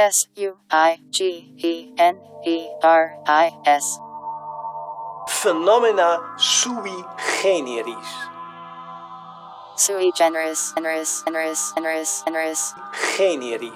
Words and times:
S 0.00 0.28
U 0.36 0.52
I 0.70 1.00
G 1.10 1.24
E 1.58 1.88
N 1.98 2.14
E 2.46 2.68
R 2.84 3.10
I 3.26 3.50
S. 3.66 3.98
Phenomena 5.26 6.20
sui 6.36 6.92
generis. 7.42 7.96
Sui 9.76 10.12
generis, 10.16 10.72
generis, 10.76 11.24
generis, 11.26 11.72
generis, 11.74 12.22
generis. 12.24 12.74
Generis. 13.18 13.72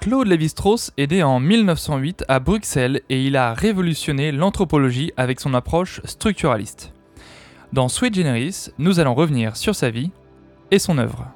Claude 0.00 0.28
Lévi-Strauss 0.28 0.92
est 0.96 1.10
né 1.10 1.22
en 1.22 1.40
1908 1.40 2.24
à 2.26 2.40
Bruxelles 2.40 3.02
et 3.10 3.22
il 3.22 3.36
a 3.36 3.52
révolutionné 3.52 4.32
l'anthropologie 4.32 5.12
avec 5.18 5.40
son 5.40 5.52
approche 5.52 6.00
structuraliste. 6.04 6.94
Dans 7.72 7.88
Sui 7.88 8.10
Generis, 8.10 8.70
nous 8.78 8.98
allons 8.98 9.14
revenir 9.14 9.54
sur 9.54 9.74
sa 9.74 9.90
vie 9.90 10.10
et 10.70 10.78
son 10.78 10.96
œuvre. 10.96 11.26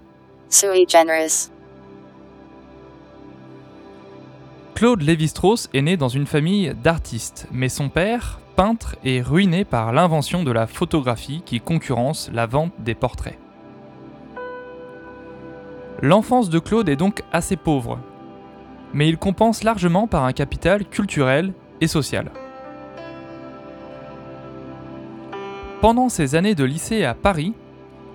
Sui 0.49 0.87
generis. 0.89 1.51
Claude 4.75 5.03
Lévi-Strauss 5.03 5.69
est 5.75 5.83
né 5.83 5.99
dans 5.99 6.09
une 6.09 6.27
famille 6.27 6.75
d'artistes, 6.83 7.47
mais 7.53 7.69
son 7.69 7.91
père, 7.91 8.41
peintre, 8.57 8.97
est 9.05 9.21
ruiné 9.21 9.67
par 9.67 9.93
l'invention 9.93 10.43
de 10.43 10.51
la 10.51 10.67
photographie 10.67 11.43
qui 11.45 11.61
concurrence 11.61 12.31
la 12.33 12.47
vente 12.47 12.73
des 12.79 12.95
portraits. 12.95 13.39
L'enfance 16.01 16.49
de 16.49 16.59
Claude 16.59 16.89
est 16.89 16.97
donc 16.97 17.23
assez 17.31 17.57
pauvre, 17.57 17.99
mais 18.95 19.07
il 19.07 19.19
compense 19.19 19.65
largement 19.65 20.07
par 20.07 20.25
un 20.25 20.33
capital 20.33 20.87
culturel 20.87 21.53
et 21.83 21.87
social. 21.87 22.31
Pendant 25.83 26.09
ses 26.09 26.37
années 26.37 26.55
de 26.55 26.63
lycée 26.63 27.05
à 27.05 27.13
Paris, 27.13 27.55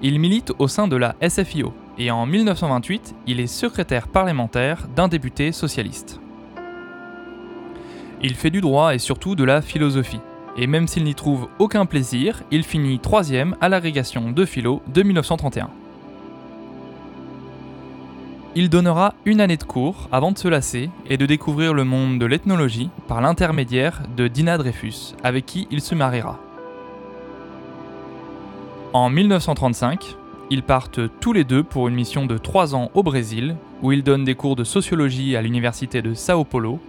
il 0.02 0.22
milite 0.22 0.54
au 0.58 0.70
sein 0.70 0.88
de 0.88 0.96
la 0.96 1.18
SFIO 1.28 1.74
et 1.98 2.12
en 2.12 2.26
1928, 2.26 3.14
il 3.28 3.42
est 3.42 3.48
secrétaire 3.48 4.08
parlementaire 4.08 4.88
d'un 4.96 5.10
député 5.10 5.52
socialiste. 5.52 6.22
Il 8.24 8.36
fait 8.36 8.52
du 8.52 8.62
droit 8.62 8.96
et 8.96 9.00
surtout 9.00 9.36
de 9.36 9.44
la 9.44 9.62
philosophie, 9.62 10.22
et 10.56 10.66
même 10.66 10.88
s'il 10.88 11.04
n'y 11.04 11.14
trouve 11.14 11.50
aucun 11.60 11.86
plaisir, 11.86 12.42
il 12.52 12.64
finit 12.64 13.00
troisième 13.00 13.58
à 13.60 13.68
l'agrégation 13.68 14.32
de 14.32 14.46
philo 14.46 14.82
de 14.88 15.04
1931. 15.04 15.70
Il 18.56 18.70
donnera 18.70 19.14
une 19.26 19.42
année 19.42 19.58
de 19.58 19.66
cours 19.66 20.08
avant 20.14 20.32
de 20.32 20.38
se 20.38 20.48
lasser 20.48 20.90
et 21.10 21.18
de 21.18 21.26
découvrir 21.26 21.74
le 21.74 21.84
monde 21.84 22.18
de 22.18 22.26
l'ethnologie 22.26 22.90
par 23.10 23.20
l'intermédiaire 23.20 24.04
de 24.16 24.30
Dina 24.30 24.58
Dreyfus, 24.58 25.16
avec 25.22 25.46
qui 25.46 25.68
il 25.70 25.82
se 25.82 25.96
mariera. 25.96 26.40
En 28.98 29.12
1935, 29.12 30.16
ils 30.50 30.64
partent 30.64 31.02
tous 31.20 31.32
les 31.32 31.44
deux 31.44 31.62
pour 31.62 31.88
une 31.88 31.94
mission 31.94 32.26
de 32.26 32.36
3 32.36 32.74
ans 32.74 32.90
au 32.96 33.04
Brésil, 33.04 33.56
où 33.84 33.92
ils 33.92 34.02
donnent 34.02 34.24
des 34.24 34.34
cours 34.34 34.56
de 34.56 34.64
sociologie 34.64 35.36
à 35.36 35.44
l'université 35.44 36.02
de 36.02 36.16
Sao 36.16 36.44
Paulo, 36.44 36.80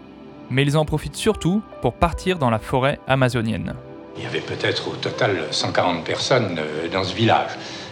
mais 0.48 0.62
ils 0.62 0.78
en 0.78 0.86
profitent 0.86 1.16
surtout 1.16 1.60
pour 1.82 1.92
partir 1.92 2.38
dans 2.38 2.48
la 2.48 2.58
forêt 2.58 2.98
amazonienne. 3.06 3.74
Il 4.16 4.22
y 4.22 4.26
avait 4.26 4.40
peut-être 4.40 4.88
au 4.88 4.94
total 4.94 5.48
140 5.50 6.02
personnes 6.02 6.58
euh, 6.58 6.88
dans 6.90 7.04
ce 7.04 7.14
village. 7.14 7.50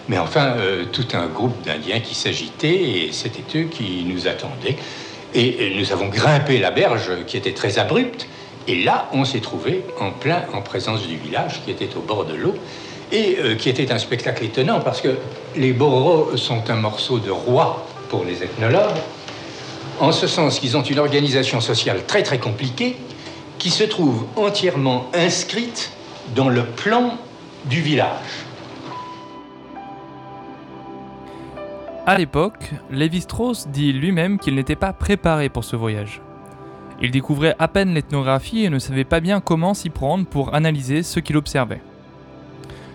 Mais 0.08 0.18
enfin, 0.18 0.54
euh, 0.56 0.86
tout 0.90 1.08
un 1.12 1.26
groupe 1.26 1.62
d'Indiens 1.62 2.00
qui 2.00 2.14
s'agitaient 2.14 2.88
et 3.00 3.12
c'était 3.12 3.58
eux 3.58 3.64
qui 3.64 4.02
nous 4.06 4.28
attendaient. 4.28 4.78
Et 5.34 5.58
euh, 5.60 5.78
nous 5.78 5.92
avons 5.92 6.08
grimpé 6.08 6.58
la 6.58 6.70
berge 6.70 7.10
qui 7.26 7.36
était 7.36 7.52
très 7.52 7.78
abrupte. 7.78 8.26
Et 8.66 8.82
là, 8.82 9.10
on 9.12 9.26
s'est 9.26 9.40
trouvé 9.40 9.84
en 10.00 10.10
plein 10.10 10.44
en 10.54 10.62
présence 10.62 11.06
du 11.06 11.18
village 11.18 11.62
qui 11.66 11.70
était 11.70 11.94
au 11.96 12.00
bord 12.00 12.24
de 12.24 12.34
l'eau 12.34 12.54
et 13.12 13.36
euh, 13.38 13.54
qui 13.54 13.68
était 13.68 13.92
un 13.92 13.98
spectacle 13.98 14.44
étonnant 14.44 14.80
parce 14.80 15.00
que 15.00 15.16
les 15.56 15.72
boros 15.72 16.36
sont 16.36 16.68
un 16.70 16.76
morceau 16.76 17.18
de 17.18 17.30
roi 17.30 17.86
pour 18.08 18.24
les 18.24 18.42
ethnologues, 18.42 18.96
en 20.00 20.12
ce 20.12 20.26
sens 20.26 20.58
qu'ils 20.58 20.76
ont 20.76 20.82
une 20.82 20.98
organisation 20.98 21.60
sociale 21.60 22.04
très 22.06 22.22
très 22.22 22.38
compliquée 22.38 22.96
qui 23.58 23.70
se 23.70 23.84
trouve 23.84 24.26
entièrement 24.36 25.10
inscrite 25.14 25.92
dans 26.34 26.48
le 26.48 26.64
plan 26.64 27.18
du 27.64 27.80
village. 27.80 28.46
À 32.08 32.16
l'époque, 32.16 32.70
Lévi-Strauss 32.90 33.66
dit 33.68 33.92
lui-même 33.92 34.38
qu'il 34.38 34.54
n'était 34.54 34.76
pas 34.76 34.92
préparé 34.92 35.48
pour 35.48 35.64
ce 35.64 35.74
voyage. 35.74 36.20
Il 37.02 37.10
découvrait 37.10 37.56
à 37.58 37.66
peine 37.66 37.94
l'ethnographie 37.94 38.64
et 38.64 38.70
ne 38.70 38.78
savait 38.78 39.04
pas 39.04 39.20
bien 39.20 39.40
comment 39.40 39.74
s'y 39.74 39.90
prendre 39.90 40.24
pour 40.24 40.54
analyser 40.54 41.02
ce 41.02 41.18
qu'il 41.18 41.36
observait. 41.36 41.80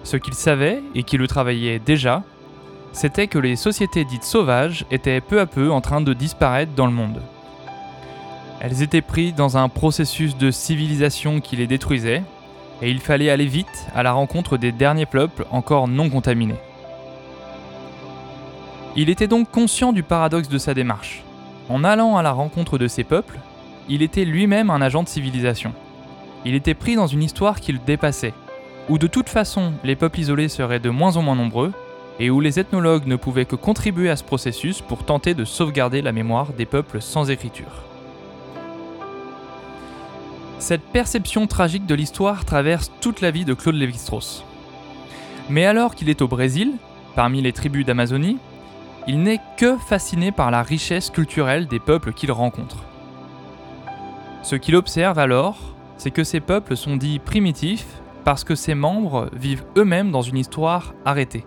Ce 0.04 0.18
qu'il 0.18 0.34
savait, 0.34 0.82
et 0.96 1.04
qui 1.04 1.18
le 1.18 1.28
travaillait 1.28 1.80
déjà, 1.80 2.24
c'était 2.92 3.28
que 3.28 3.40
les 3.40 3.56
sociétés 3.56 4.04
dites 4.04 4.24
sauvages 4.24 4.86
étaient 4.92 5.22
peu 5.22 5.40
à 5.40 5.46
peu 5.46 5.72
en 5.72 5.82
train 5.82 6.02
de 6.02 6.14
disparaître 6.14 6.74
dans 6.76 6.88
le 6.88 6.92
monde. 6.92 7.22
Elles 8.60 8.82
étaient 8.82 9.02
prises 9.02 9.34
dans 9.34 9.58
un 9.58 9.70
processus 9.70 10.38
de 10.38 10.52
civilisation 10.52 11.40
qui 11.40 11.56
les 11.56 11.68
détruisait, 11.68 12.24
et 12.82 12.90
il 12.90 13.00
fallait 13.00 13.30
aller 13.30 13.46
vite 13.46 13.88
à 13.96 14.04
la 14.04 14.12
rencontre 14.12 14.58
des 14.58 14.72
derniers 14.72 15.06
peuples 15.06 15.46
encore 15.52 15.88
non 15.88 16.10
contaminés. 16.10 16.60
Il 18.96 19.10
était 19.10 19.28
donc 19.28 19.50
conscient 19.50 19.94
du 19.94 20.04
paradoxe 20.04 20.50
de 20.50 20.58
sa 20.58 20.74
démarche. 20.74 21.24
En 21.70 21.84
allant 21.84 22.18
à 22.18 22.24
la 22.24 22.34
rencontre 22.34 22.78
de 22.78 22.88
ces 22.88 23.04
peuples, 23.04 23.40
il 23.88 24.02
était 24.02 24.26
lui-même 24.26 24.70
un 24.70 24.82
agent 24.82 25.04
de 25.04 25.08
civilisation. 25.08 25.74
Il 26.44 26.56
était 26.56 26.74
pris 26.74 26.96
dans 26.96 27.08
une 27.08 27.24
histoire 27.24 27.60
qui 27.62 27.72
le 27.72 27.80
dépassait, 27.80 28.34
où 28.90 28.98
de 28.98 29.08
toute 29.08 29.30
façon 29.30 29.74
les 29.84 29.96
peuples 29.96 30.20
isolés 30.20 30.50
seraient 30.50 30.80
de 30.80 30.90
moins 30.90 31.18
en 31.18 31.22
moins 31.22 31.36
nombreux, 31.36 31.72
et 32.20 32.30
où 32.30 32.40
les 32.40 32.60
ethnologues 32.60 33.08
ne 33.08 33.16
pouvaient 33.16 33.46
que 33.46 33.56
contribuer 33.56 34.10
à 34.10 34.16
ce 34.16 34.24
processus 34.24 34.82
pour 34.82 35.04
tenter 35.06 35.34
de 35.34 35.46
sauvegarder 35.46 36.02
la 36.02 36.12
mémoire 36.12 36.54
des 36.54 36.66
peuples 36.66 37.02
sans 37.02 37.30
écriture. 37.30 37.84
Cette 40.60 40.84
perception 40.84 41.48
tragique 41.48 41.88
de 41.88 41.96
l'histoire 41.96 42.46
traverse 42.46 42.92
toute 43.02 43.22
la 43.22 43.32
vie 43.32 43.46
de 43.46 43.56
Claude 43.56 43.76
Lévi-Strauss. 43.76 44.46
Mais 45.50 45.66
alors 45.66 45.96
qu'il 45.96 46.10
est 46.10 46.22
au 46.22 46.28
Brésil, 46.28 46.74
parmi 47.16 47.42
les 47.42 47.54
tribus 47.54 47.86
d'Amazonie, 47.86 48.38
il 49.08 49.24
n'est 49.24 49.42
que 49.58 49.76
fasciné 49.78 50.32
par 50.32 50.52
la 50.52 50.62
richesse 50.62 51.10
culturelle 51.10 51.68
des 51.68 51.80
peuples 51.80 52.14
qu'il 52.14 52.32
rencontre. 52.32 52.78
Ce 54.44 54.56
qu'il 54.56 54.76
observe 54.76 55.18
alors, 55.18 55.58
c'est 55.98 56.12
que 56.12 56.24
ces 56.24 56.40
peuples 56.40 56.78
sont 56.78 56.98
dits 56.98 57.20
primitifs 57.20 58.01
parce 58.24 58.44
que 58.44 58.56
ses 58.56 58.76
membres 58.76 59.30
vivent 59.34 59.64
eux-mêmes 59.78 60.12
dans 60.12 60.22
une 60.22 60.38
histoire 60.38 60.94
arrêtée. 61.06 61.46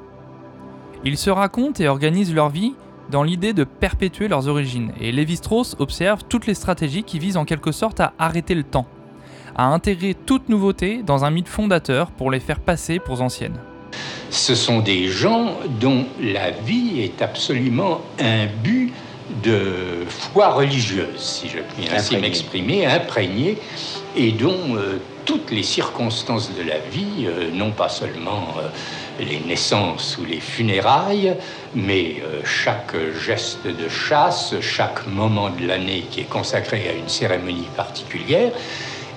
Ils 1.04 1.18
se 1.18 1.30
racontent 1.30 1.82
et 1.82 1.88
organisent 1.88 2.34
leur 2.34 2.48
vie 2.48 2.74
dans 3.10 3.22
l'idée 3.22 3.52
de 3.52 3.64
perpétuer 3.64 4.28
leurs 4.28 4.48
origines, 4.48 4.92
et 5.00 5.12
Lévi-Strauss 5.12 5.76
observe 5.78 6.22
toutes 6.28 6.46
les 6.46 6.54
stratégies 6.54 7.02
qui 7.02 7.18
visent 7.18 7.36
en 7.36 7.44
quelque 7.44 7.72
sorte 7.72 8.00
à 8.00 8.14
arrêter 8.18 8.54
le 8.54 8.62
temps, 8.62 8.86
à 9.56 9.66
intégrer 9.66 10.14
toute 10.14 10.48
nouveauté 10.48 11.02
dans 11.02 11.24
un 11.24 11.30
mythe 11.30 11.48
fondateur 11.48 12.10
pour 12.10 12.30
les 12.30 12.40
faire 12.40 12.60
passer 12.60 12.98
pour 12.98 13.20
anciennes. 13.20 13.58
Ce 14.30 14.54
sont 14.54 14.80
des 14.80 15.08
gens 15.08 15.52
dont 15.80 16.06
la 16.20 16.50
vie 16.50 17.00
est 17.00 17.22
absolument 17.22 18.00
un 18.18 18.46
but 18.62 18.92
de 19.42 20.04
foi 20.08 20.48
religieuse, 20.54 21.18
si 21.18 21.48
je 21.48 21.58
puis 21.58 21.88
ainsi 21.94 22.16
m'exprimer, 22.16 22.86
imprégné, 22.86 23.58
et 24.16 24.32
dont 24.32 24.76
euh, 24.76 24.98
toutes 25.24 25.50
les 25.50 25.62
circonstances 25.62 26.54
de 26.54 26.62
la 26.62 26.78
vie, 26.78 27.26
euh, 27.26 27.50
non 27.52 27.70
pas 27.70 27.88
seulement 27.88 28.54
euh, 28.58 28.68
les 29.20 29.40
naissances 29.40 30.18
ou 30.18 30.24
les 30.24 30.40
funérailles, 30.40 31.36
mais 31.74 32.16
euh, 32.22 32.40
chaque 32.44 32.94
geste 33.24 33.66
de 33.66 33.88
chasse, 33.88 34.54
chaque 34.60 35.06
moment 35.06 35.50
de 35.50 35.66
l'année 35.66 36.04
qui 36.10 36.20
est 36.20 36.28
consacré 36.28 36.88
à 36.88 36.92
une 36.92 37.08
cérémonie 37.08 37.68
particulière, 37.76 38.52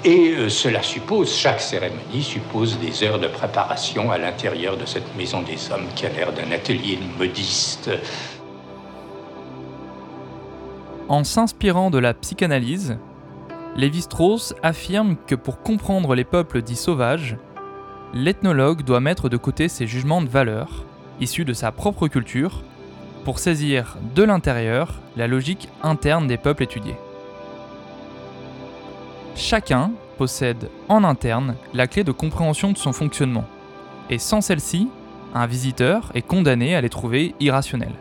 et 0.06 0.35
cela 0.47 0.84
suppose, 0.84 1.35
chaque 1.35 1.59
cérémonie 1.59 2.22
suppose 2.22 2.78
des 2.78 3.03
heures 3.03 3.19
de 3.19 3.28
préparation 3.28 4.12
à 4.12 4.19
l'intérieur 4.19 4.78
de 4.78 4.85
cette 4.85 5.16
maison 5.17 5.41
des 5.41 5.72
hommes 5.72 5.87
qui 5.96 6.05
a 6.05 6.09
l'air 6.09 6.32
d'un 6.32 6.52
atelier 6.52 6.99
modiste. 7.17 7.90
En 11.09 11.23
s'inspirant 11.23 11.90
de 11.90 11.97
la 11.97 12.14
psychanalyse, 12.14 12.97
Lévi-Strauss 13.78 14.56
affirme 14.64 15.18
que 15.28 15.35
pour 15.35 15.62
comprendre 15.62 16.16
les 16.16 16.24
peuples 16.24 16.64
dits 16.64 16.76
sauvages, 16.76 17.38
l'ethnologue 18.12 18.82
doit 18.82 19.00
mettre 19.00 19.29
de 19.29 19.38
côté 19.38 19.68
ses 19.68 19.85
jugements 19.85 20.22
de 20.22 20.29
valeur, 20.29 20.84
issus 21.22 21.46
de 21.46 21.53
sa 21.53 21.72
propre 21.72 22.08
culture, 22.08 22.64
pour 23.24 23.38
saisir 23.38 23.97
de 24.16 24.24
l'intérieur 24.24 24.96
la 25.16 25.28
logique 25.28 25.70
interne 25.84 26.26
des 26.26 26.38
peuples 26.38 26.64
étudiés. 26.64 26.96
Chacun 29.35 29.91
possède 30.18 30.72
en 30.90 31.03
interne 31.03 31.56
la 31.76 31.85
clé 31.85 32.03
de 32.03 32.12
compréhension 32.12 32.72
de 32.72 32.78
son 32.80 32.94
fonctionnement, 32.94 33.46
et 34.09 34.18
sans 34.18 34.41
celle-ci, 34.41 34.90
un 35.35 35.46
visiteur 35.46 36.12
est 36.16 36.23
condamné 36.23 36.76
à 36.76 36.82
les 36.82 36.90
trouver 36.90 37.35
irrationnels. 37.40 37.94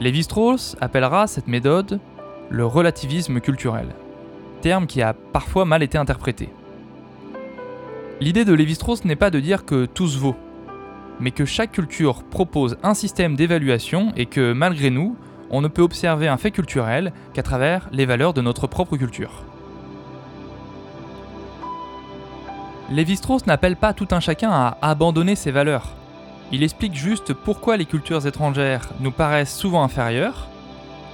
Lévi-Strauss 0.00 0.76
appellera 0.80 1.26
cette 1.26 1.48
méthode 1.48 2.00
le 2.50 2.64
relativisme 2.64 3.40
culturel, 3.40 3.88
terme 4.60 4.86
qui 4.86 5.02
a 5.02 5.12
parfois 5.12 5.64
mal 5.64 5.82
été 5.82 5.98
interprété. 5.98 6.48
L'idée 8.20 8.44
de 8.44 8.54
Lévi-Strauss 8.54 9.04
n'est 9.04 9.16
pas 9.16 9.30
de 9.30 9.40
dire 9.40 9.64
que 9.64 9.86
tout 9.86 10.08
se 10.08 10.18
vaut, 10.18 10.36
mais 11.20 11.30
que 11.30 11.44
chaque 11.44 11.72
culture 11.72 12.24
propose 12.24 12.76
un 12.82 12.94
système 12.94 13.36
d'évaluation 13.36 14.12
et 14.16 14.26
que 14.26 14.52
malgré 14.52 14.90
nous, 14.90 15.16
on 15.50 15.60
ne 15.60 15.68
peut 15.68 15.82
observer 15.82 16.28
un 16.28 16.36
fait 16.36 16.50
culturel 16.50 17.12
qu'à 17.32 17.42
travers 17.42 17.88
les 17.92 18.06
valeurs 18.06 18.34
de 18.34 18.40
notre 18.40 18.66
propre 18.66 18.96
culture. 18.96 19.44
Lévi-Strauss 22.90 23.46
n'appelle 23.46 23.76
pas 23.76 23.92
tout 23.92 24.08
un 24.12 24.20
chacun 24.20 24.50
à 24.50 24.78
abandonner 24.80 25.36
ses 25.36 25.50
valeurs. 25.50 25.94
Il 26.52 26.62
explique 26.62 26.94
juste 26.94 27.34
pourquoi 27.34 27.76
les 27.76 27.84
cultures 27.84 28.26
étrangères 28.26 28.88
nous 29.00 29.10
paraissent 29.10 29.54
souvent 29.54 29.82
inférieures, 29.82 30.48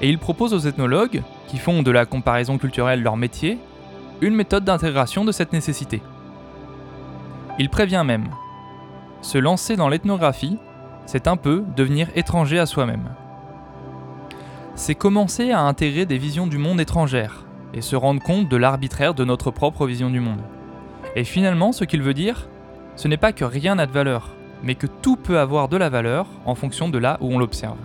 et 0.05 0.09
il 0.11 0.19
propose 0.19 0.53
aux 0.53 0.69
ethnologues, 0.69 1.23
qui 1.49 1.57
font 1.57 1.83
de 1.83 1.91
la 1.91 2.05
comparaison 2.05 2.59
culturelle 2.59 3.03
leur 3.03 3.17
métier, 3.17 3.59
une 4.21 4.35
méthode 4.35 4.63
d'intégration 4.63 5.25
de 5.25 5.33
cette 5.33 5.55
nécessité. 5.55 6.03
Il 7.59 7.71
prévient 7.71 8.03
même. 8.05 8.29
Se 9.23 9.39
lancer 9.39 9.77
dans 9.77 9.89
l'ethnographie, 9.89 10.59
c'est 11.07 11.27
un 11.27 11.39
peu 11.39 11.65
devenir 11.75 12.09
étranger 12.17 12.59
à 12.59 12.67
soi-même. 12.67 13.09
C'est 14.75 14.95
commencer 14.95 15.53
à 15.53 15.63
intégrer 15.63 16.05
des 16.05 16.19
visions 16.19 16.47
du 16.47 16.59
monde 16.59 16.83
étrangères 16.83 17.47
et 17.73 17.81
se 17.81 17.97
rendre 17.97 18.23
compte 18.23 18.51
de 18.51 18.59
l'arbitraire 18.59 19.15
de 19.15 19.25
notre 19.25 19.51
propre 19.51 19.87
vision 19.87 20.11
du 20.11 20.21
monde. 20.21 20.43
Et 21.17 21.25
finalement, 21.25 21.73
ce 21.73 21.85
qu'il 21.85 22.03
veut 22.03 22.13
dire, 22.13 22.51
ce 22.97 23.09
n'est 23.09 23.17
pas 23.17 23.33
que 23.33 23.47
rien 23.47 23.77
n'a 23.77 23.87
de 23.87 23.93
valeur, 23.93 24.35
mais 24.63 24.75
que 24.75 24.87
tout 24.87 25.17
peut 25.17 25.39
avoir 25.39 25.71
de 25.71 25.79
la 25.79 25.89
valeur 25.89 26.27
en 26.45 26.55
fonction 26.55 26.91
de 26.91 26.99
là 26.99 27.17
où 27.23 27.35
on 27.35 27.39
l'observe. 27.39 27.79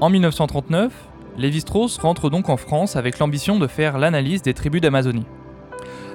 En 0.00 0.08
1939, 0.08 0.92
Lévi-Strauss 1.36 1.98
rentre 1.98 2.30
donc 2.30 2.48
en 2.48 2.56
France 2.56 2.96
avec 2.96 3.18
l'ambition 3.18 3.58
de 3.58 3.66
faire 3.66 3.98
l'analyse 3.98 4.40
des 4.40 4.54
tribus 4.54 4.80
d'Amazonie. 4.80 5.26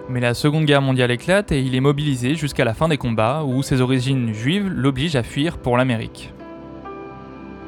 Mais 0.09 0.19
la 0.19 0.33
Seconde 0.33 0.65
Guerre 0.65 0.81
mondiale 0.81 1.11
éclate 1.11 1.51
et 1.51 1.61
il 1.61 1.75
est 1.75 1.81
mobilisé 1.81 2.33
jusqu'à 2.33 2.65
la 2.65 2.73
fin 2.73 2.87
des 2.87 2.97
combats 2.97 3.43
où 3.43 3.61
ses 3.61 3.81
origines 3.81 4.33
juives 4.33 4.67
l'obligent 4.67 5.15
à 5.15 5.21
fuir 5.21 5.59
pour 5.59 5.77
l'Amérique. 5.77 6.33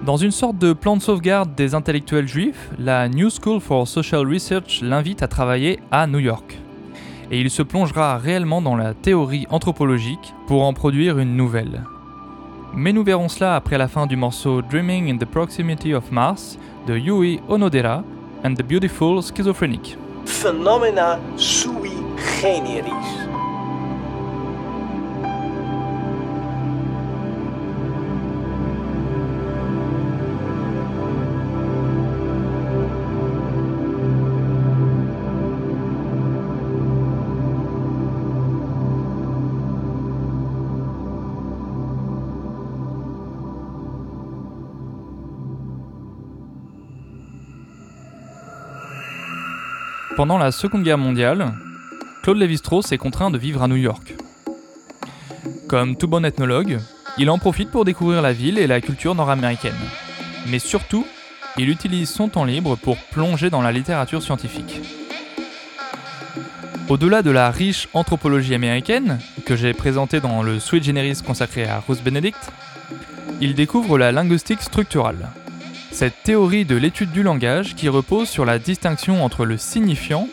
Dans 0.08 0.18
une 0.18 0.32
sorte 0.32 0.58
de 0.58 0.74
plan 0.74 0.98
de 0.98 1.04
sauvegarde 1.04 1.54
des 1.54 1.76
intellectuels 1.76 2.28
juifs, 2.28 2.72
la 2.80 3.10
New 3.10 3.30
School 3.30 3.62
for 3.62 3.88
Social 3.88 4.28
Research 4.28 4.82
l'invite 4.82 5.22
à 5.22 5.28
travailler 5.28 5.80
à 5.92 6.08
New 6.08 6.20
York. 6.20 6.58
Et 7.30 7.40
il 7.40 7.52
se 7.52 7.62
plongera 7.62 8.18
réellement 8.18 8.64
dans 8.64 8.76
la 8.76 8.96
théorie 8.96 9.46
anthropologique 9.52 10.34
pour 10.48 10.64
en 10.64 10.74
produire 10.74 11.20
une 11.20 11.36
nouvelle. 11.36 11.84
Mais 12.74 12.94
nous 12.94 13.04
verrons 13.04 13.30
cela 13.30 13.56
après 13.56 13.78
la 13.78 13.88
fin 13.88 14.06
du 14.06 14.16
morceau 14.16 14.62
Dreaming 14.62 15.12
in 15.12 15.18
the 15.18 15.26
Proximity 15.26 15.94
of 15.94 16.12
Mars 16.12 16.58
de 16.86 16.98
Yui 16.98 17.40
Onodera 17.50 18.04
and 18.44 18.56
the 18.56 18.64
Beautiful 18.64 19.22
Schizophrenic. 19.22 19.98
Phenomena 20.26 21.20
sui 21.38 21.92
generis. 22.42 23.17
Pendant 50.18 50.40
la 50.40 50.52
Seconde 50.52 50.82
Guerre 50.82 50.98
mondiale, 50.98 51.54
Claude 52.24 52.40
Lévi-Strauss 52.40 52.92
est 52.92 52.98
contraint 52.98 53.30
de 53.30 53.38
vivre 53.38 53.62
à 53.62 53.68
New 53.68 53.76
York. 53.76 54.16
Comme 55.68 55.96
tout 55.96 56.08
bon 56.08 56.26
ethnologue, 56.26 56.80
il 57.20 57.30
en 57.30 57.38
profite 57.38 57.70
pour 57.70 57.86
découvrir 57.86 58.24
la 58.24 58.34
ville 58.34 58.58
et 58.58 58.66
la 58.66 58.82
culture 58.82 59.14
nord-américaine. 59.14 59.78
Mais 60.48 60.58
surtout, 60.58 61.06
il 61.60 61.70
utilise 61.70 62.10
son 62.10 62.30
temps 62.30 62.46
libre 62.46 62.76
pour 62.78 62.98
plonger 62.98 63.52
dans 63.52 63.62
la 63.62 63.72
littérature 63.72 64.24
scientifique. 64.24 64.82
Au-delà 66.90 67.22
de 67.22 67.30
la 67.30 67.52
riche 67.52 67.88
anthropologie 67.94 68.56
américaine, 68.56 69.20
que 69.46 69.56
j'ai 69.56 69.76
présentée 69.76 70.20
dans 70.20 70.42
le 70.42 70.60
Sweet 70.60 70.84
Generis 70.84 71.22
consacré 71.24 71.66
à 71.66 71.84
Ruth 71.88 72.04
Benedict, 72.04 72.52
il 73.40 73.54
découvre 73.54 74.00
la 74.00 74.12
linguistique 74.12 74.64
structurale, 74.64 75.30
cette 75.92 76.24
théorie 76.24 76.66
de 76.66 76.76
l'étude 76.76 77.12
du 77.12 77.24
langage 77.24 77.76
qui 77.76 77.90
repose 77.90 78.30
sur 78.30 78.46
la 78.46 78.60
distinction 78.60 79.24
entre 79.24 79.46
le 79.46 79.58
signifiant 79.58 80.28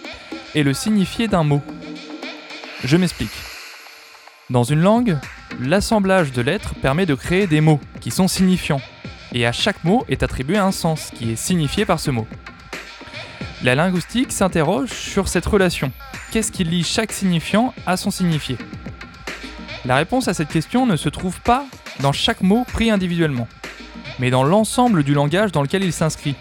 et 0.55 0.63
le 0.63 0.75
signifié 0.75 1.29
d'un 1.29 1.45
mot. 1.45 1.63
Je 2.85 2.97
m'explique. 2.97 3.31
Dans 4.51 4.65
une 4.65 4.81
langue, 4.81 5.17
l'assemblage 5.61 6.33
de 6.33 6.43
lettres 6.43 6.75
permet 6.75 7.07
de 7.07 7.15
créer 7.15 7.47
des 7.47 7.61
mots 7.61 7.81
qui 8.01 8.11
sont 8.11 8.29
signifiants, 8.29 8.83
et 9.33 9.47
à 9.47 9.53
chaque 9.53 9.83
mot 9.85 10.05
est 10.09 10.23
attribué 10.23 10.59
un 10.59 10.73
sens 10.73 11.11
qui 11.15 11.33
est 11.33 11.37
signifié 11.37 11.85
par 11.85 11.99
ce 11.99 12.11
mot. 12.11 12.27
La 13.63 13.75
linguistique 13.75 14.33
s'interroge 14.33 14.91
sur 14.91 15.29
cette 15.29 15.47
relation. 15.47 15.91
Qu'est-ce 16.31 16.53
qui 16.53 16.65
lie 16.65 16.85
chaque 16.85 17.13
signifiant 17.13 17.73
à 17.87 17.97
son 17.97 18.11
signifié? 18.11 18.59
La 19.87 19.97
réponse 19.97 20.29
à 20.29 20.35
cette 20.35 20.49
question 20.49 20.85
ne 20.87 20.97
se 20.97 21.09
trouve 21.09 21.41
pas 21.41 21.65
dans 22.01 22.13
chaque 22.13 22.43
mot 22.43 22.65
pris 22.73 22.91
individuellement 22.91 23.49
mais 24.19 24.31
dans 24.31 24.45
l'ensemble 24.45 25.03
du 25.03 25.15
langage 25.15 25.53
dans 25.53 25.63
lequel 25.63 25.85
il 25.85 25.93
s'inscrit. 25.93 26.35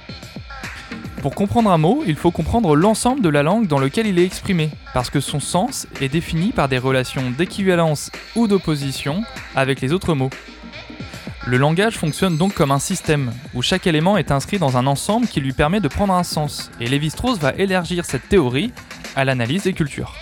Pour 1.21 1.35
comprendre 1.35 1.71
un 1.71 1.77
mot, 1.77 2.03
il 2.05 2.15
faut 2.15 2.31
comprendre 2.31 2.75
l'ensemble 2.75 3.21
de 3.21 3.29
la 3.29 3.43
langue 3.43 3.67
dans 3.67 3.79
lequel 3.79 4.07
il 4.07 4.19
est 4.19 4.25
exprimé, 4.25 4.69
parce 4.93 5.09
que 5.09 5.21
son 5.21 5.39
sens 5.39 5.87
est 6.01 6.09
défini 6.09 6.51
par 6.51 6.67
des 6.67 6.77
relations 6.77 7.31
d'équivalence 7.31 8.11
ou 8.35 8.47
d'opposition 8.47 9.23
avec 9.55 9.79
les 9.79 9.93
autres 9.93 10.15
mots. 10.15 10.31
Le 11.45 11.57
langage 11.57 11.97
fonctionne 11.97 12.37
donc 12.37 12.53
comme 12.53 12.71
un 12.71 12.79
système, 12.79 13.31
où 13.53 13.61
chaque 13.61 13.87
élément 13.87 14.17
est 14.17 14.31
inscrit 14.31 14.59
dans 14.59 14.77
un 14.77 14.87
ensemble 14.87 15.27
qui 15.27 15.39
lui 15.39 15.53
permet 15.53 15.79
de 15.79 15.87
prendre 15.87 16.13
un 16.13 16.23
sens, 16.23 16.71
et 16.79 16.87
Lévi-Strauss 16.87 17.37
va 17.39 17.53
élargir 17.53 18.05
cette 18.05 18.27
théorie 18.27 18.73
à 19.15 19.23
l'analyse 19.23 19.63
des 19.63 19.73
cultures. 19.73 20.13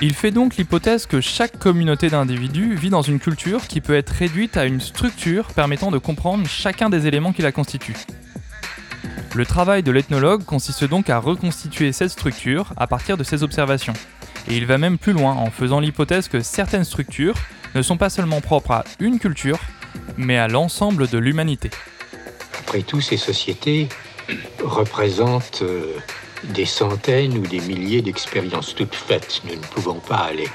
Il 0.00 0.14
fait 0.14 0.30
donc 0.30 0.56
l'hypothèse 0.56 1.06
que 1.06 1.20
chaque 1.20 1.58
communauté 1.58 2.08
d'individus 2.08 2.76
vit 2.76 2.88
dans 2.88 3.02
une 3.02 3.18
culture 3.18 3.66
qui 3.66 3.80
peut 3.80 3.96
être 3.96 4.10
réduite 4.10 4.56
à 4.56 4.64
une 4.64 4.80
structure 4.80 5.48
permettant 5.48 5.90
de 5.90 5.98
comprendre 5.98 6.46
chacun 6.46 6.88
des 6.88 7.08
éléments 7.08 7.32
qui 7.32 7.42
la 7.42 7.50
constituent. 7.50 7.96
Le 9.34 9.44
travail 9.44 9.82
de 9.82 9.90
l'ethnologue 9.90 10.44
consiste 10.44 10.84
donc 10.84 11.10
à 11.10 11.18
reconstituer 11.18 11.90
cette 11.90 12.10
structure 12.10 12.72
à 12.76 12.86
partir 12.86 13.16
de 13.16 13.24
ses 13.24 13.42
observations. 13.42 13.92
Et 14.48 14.56
il 14.56 14.66
va 14.66 14.78
même 14.78 14.98
plus 14.98 15.12
loin 15.12 15.32
en 15.32 15.50
faisant 15.50 15.80
l'hypothèse 15.80 16.28
que 16.28 16.42
certaines 16.42 16.84
structures 16.84 17.34
ne 17.74 17.82
sont 17.82 17.96
pas 17.96 18.08
seulement 18.08 18.40
propres 18.40 18.70
à 18.70 18.84
une 19.00 19.18
culture, 19.18 19.58
mais 20.16 20.38
à 20.38 20.46
l'ensemble 20.46 21.08
de 21.08 21.18
l'humanité. 21.18 21.70
Après 22.60 22.82
tout, 22.82 23.00
ces 23.00 23.16
sociétés 23.16 23.88
représentent 24.62 25.62
euh, 25.62 25.96
des 26.44 26.66
centaines 26.66 27.36
ou 27.38 27.46
des 27.46 27.60
milliers 27.60 28.02
d'expériences 28.02 28.74
toutes 28.74 28.94
faites. 28.94 29.42
Nous 29.44 29.56
ne 29.56 29.66
pouvons 29.66 30.00
pas 30.00 30.16
aller 30.16 30.48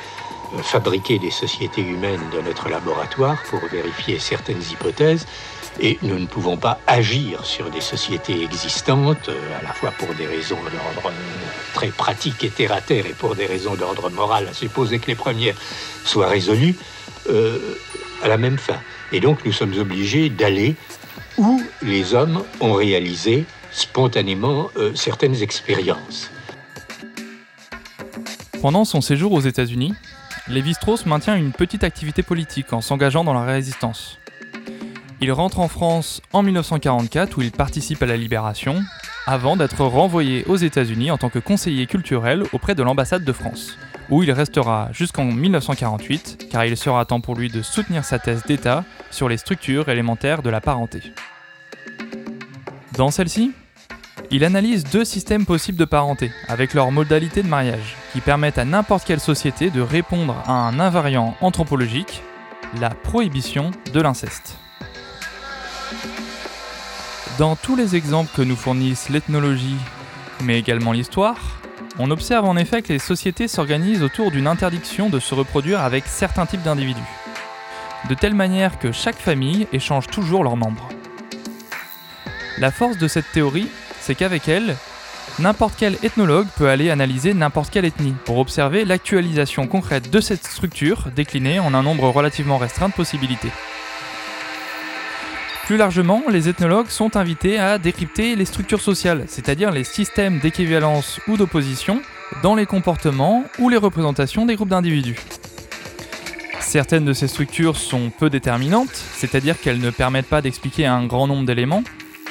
euh, 0.53 0.61
fabriquer 0.61 1.19
des 1.19 1.31
sociétés 1.31 1.81
humaines 1.81 2.21
dans 2.31 2.43
notre 2.43 2.69
laboratoire 2.69 3.41
pour 3.49 3.59
vérifier 3.67 4.19
certaines 4.19 4.61
hypothèses 4.71 5.25
et 5.79 5.97
nous 6.03 6.19
ne 6.19 6.25
pouvons 6.25 6.57
pas 6.57 6.79
agir 6.85 7.45
sur 7.45 7.69
des 7.69 7.81
sociétés 7.81 8.43
existantes, 8.43 9.29
euh, 9.29 9.59
à 9.59 9.63
la 9.63 9.73
fois 9.73 9.91
pour 9.91 10.13
des 10.13 10.27
raisons 10.27 10.57
d'ordre 10.57 11.11
très 11.73 11.87
pratique 11.87 12.43
et 12.43 12.49
terre 12.49 12.73
à 12.73 12.81
terre 12.81 13.05
et 13.05 13.13
pour 13.13 13.35
des 13.35 13.45
raisons 13.45 13.75
d'ordre 13.75 14.09
moral, 14.09 14.47
à 14.49 14.53
supposer 14.53 14.99
que 14.99 15.07
les 15.07 15.15
premières 15.15 15.55
soient 16.05 16.27
résolues, 16.27 16.75
euh, 17.29 17.77
à 18.21 18.27
la 18.27 18.37
même 18.37 18.57
fin. 18.57 18.77
Et 19.11 19.19
donc 19.19 19.43
nous 19.45 19.51
sommes 19.51 19.73
obligés 19.79 20.29
d'aller 20.29 20.75
où 21.37 21.61
les 21.81 22.13
hommes 22.13 22.43
ont 22.59 22.73
réalisé 22.73 23.45
spontanément 23.73 24.69
euh, 24.77 24.95
certaines 24.95 25.41
expériences. 25.41 26.31
Pendant 28.61 28.85
son 28.85 29.01
séjour 29.01 29.33
aux 29.33 29.41
États-Unis, 29.41 29.93
Lévi-Strauss 30.47 31.05
maintient 31.05 31.35
une 31.35 31.51
petite 31.51 31.83
activité 31.83 32.23
politique 32.23 32.71
en 32.71 32.79
s'engageant 32.79 33.23
dans 33.23 33.33
la 33.33 33.43
résistance. 33.43 34.19
Il 35.19 35.31
rentre 35.31 35.59
en 35.59 35.67
France 35.67 36.21
en 36.31 36.43
1944 36.43 37.37
où 37.37 37.41
il 37.41 37.51
participe 37.51 38.03
à 38.03 38.05
la 38.05 38.17
libération, 38.17 38.81
avant 39.25 39.55
d'être 39.55 39.83
renvoyé 39.85 40.43
aux 40.45 40.57
États-Unis 40.57 41.11
en 41.11 41.17
tant 41.17 41.29
que 41.29 41.39
conseiller 41.39 41.87
culturel 41.87 42.43
auprès 42.53 42.75
de 42.75 42.83
l'ambassade 42.83 43.23
de 43.23 43.31
France, 43.31 43.77
où 44.09 44.21
il 44.21 44.31
restera 44.31 44.89
jusqu'en 44.91 45.25
1948 45.25 46.47
car 46.51 46.65
il 46.65 46.75
sera 46.77 47.05
temps 47.05 47.21
pour 47.21 47.35
lui 47.35 47.49
de 47.49 47.61
soutenir 47.61 48.03
sa 48.03 48.19
thèse 48.19 48.43
d'État 48.43 48.83
sur 49.11 49.29
les 49.29 49.37
structures 49.37 49.89
élémentaires 49.89 50.41
de 50.41 50.49
la 50.49 50.61
parenté. 50.61 51.01
Dans 52.97 53.11
celle-ci, 53.11 53.53
il 54.32 54.43
analyse 54.43 54.84
deux 54.84 55.05
systèmes 55.05 55.46
possibles 55.46 55.77
de 55.77 55.86
parenté, 55.86 56.32
avec 56.48 56.74
leurs 56.74 56.91
modalités 56.91 57.43
de 57.43 57.48
mariage, 57.48 57.96
qui 58.12 58.22
permettent 58.22 58.58
à 58.58 58.65
n'importe 58.65 59.05
quelle 59.05 59.20
société 59.20 59.70
de 59.70 59.82
répondre 59.82 60.36
à 60.46 60.53
un 60.53 60.79
invariant 60.79 61.36
anthropologique, 61.41 62.22
la 62.79 62.89
prohibition 62.89 63.72
de 63.93 64.01
l'inceste. 64.01 64.58
Dans 67.38 67.55
tous 67.55 67.75
les 67.75 67.96
exemples 67.96 68.32
que 68.36 68.41
nous 68.41 68.55
fournissent 68.55 69.10
l'ethnologie, 69.10 69.77
mais 70.41 70.60
également 70.60 70.91
l'histoire, 70.91 71.38
On 72.00 72.10
observe 72.10 72.46
en 72.46 72.58
effet 72.58 72.82
que 72.82 72.91
les 72.91 73.00
sociétés 73.00 73.48
s'organisent 73.48 74.01
autour 74.01 74.32
d'une 74.32 74.48
interdiction 74.48 75.10
de 75.10 75.20
se 75.20 75.36
reproduire 75.36 75.82
avec 75.82 76.05
certains 76.08 76.48
types 76.48 76.63
d'individus, 76.63 77.01
de 78.10 78.15
telle 78.15 78.34
manière 78.34 78.79
que 78.79 78.91
chaque 78.91 79.20
famille 79.20 79.67
échange 79.72 80.08
toujours 80.08 80.43
leurs 80.43 80.58
membres. 80.58 80.89
La 82.58 82.72
force 82.72 82.98
de 82.98 83.08
cette 83.08 83.32
théorie, 83.32 83.67
c'est 84.03 84.15
qu'avec 84.15 84.50
elle, 84.50 84.75
n'importe 85.39 85.75
quel 85.77 85.98
ethnologue 86.03 86.48
peut 86.57 86.67
aller 86.67 86.89
analyser 86.89 87.33
n'importe 87.33 87.72
quelle 87.72 87.86
ethnie 87.86 88.13
pour 88.25 88.38
observer 88.38 88.83
l'actualisation 88.83 89.65
concrète 89.65 90.12
de 90.12 90.19
cette 90.19 90.45
structure 90.45 91.07
déclinée 91.15 91.60
en 91.60 91.74
un 91.74 91.83
nombre 91.83 92.10
relativement 92.10 92.57
restreint 92.57 92.89
de 92.89 92.93
possibilités. 92.93 93.51
Plus 95.65 95.77
largement, 95.77 96.22
les 96.29 96.50
ethnologues 96.50 96.89
sont 96.89 97.15
invités 97.15 97.57
à 97.57 97.77
décrypter 97.77 98.36
les 98.36 98.43
structures 98.43 98.81
sociales, 98.81 99.24
c'est-à-dire 99.27 99.72
les 99.72 99.86
systèmes 99.86 100.39
d'équivalence 100.39 101.22
ou 101.29 101.38
d'opposition 101.38 102.01
dans 102.41 102.55
les 102.55 102.65
comportements 102.65 103.45
ou 103.57 103.69
les 103.69 103.77
représentations 103.77 104.45
des 104.45 104.55
groupes 104.55 104.69
d'individus. 104.69 105.15
Certaines 106.60 107.05
de 107.05 107.13
ces 107.13 107.29
structures 107.29 107.77
sont 107.77 108.10
peu 108.10 108.29
déterminantes, 108.29 109.01
c'est-à-dire 109.13 109.57
qu'elles 109.62 109.79
ne 109.79 109.91
permettent 109.91 110.27
pas 110.27 110.41
d'expliquer 110.41 110.86
un 110.86 111.05
grand 111.05 111.27
nombre 111.27 111.45
d'éléments, 111.45 111.83